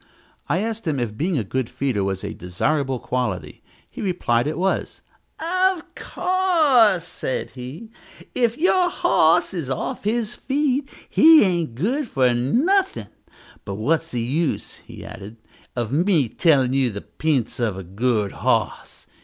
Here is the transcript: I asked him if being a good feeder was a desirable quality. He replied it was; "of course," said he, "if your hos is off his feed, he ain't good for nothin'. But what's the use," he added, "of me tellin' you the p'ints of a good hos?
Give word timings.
I 0.49 0.61
asked 0.61 0.87
him 0.87 0.99
if 0.99 1.15
being 1.15 1.37
a 1.37 1.43
good 1.43 1.69
feeder 1.69 2.03
was 2.03 2.23
a 2.23 2.33
desirable 2.33 2.97
quality. 2.97 3.61
He 3.87 4.01
replied 4.01 4.47
it 4.47 4.57
was; 4.57 5.03
"of 5.39 5.83
course," 5.93 7.03
said 7.05 7.51
he, 7.51 7.91
"if 8.33 8.57
your 8.57 8.89
hos 8.89 9.53
is 9.53 9.69
off 9.69 10.03
his 10.03 10.33
feed, 10.33 10.89
he 11.07 11.43
ain't 11.43 11.75
good 11.75 12.07
for 12.07 12.33
nothin'. 12.33 13.09
But 13.63 13.75
what's 13.75 14.07
the 14.07 14.21
use," 14.23 14.77
he 14.77 15.05
added, 15.05 15.37
"of 15.75 15.91
me 15.93 16.29
tellin' 16.29 16.73
you 16.73 16.89
the 16.89 17.01
p'ints 17.01 17.59
of 17.59 17.77
a 17.77 17.83
good 17.83 18.31
hos? 18.31 19.05